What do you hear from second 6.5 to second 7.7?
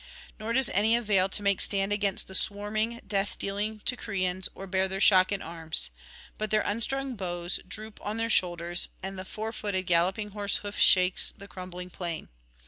unstrung bows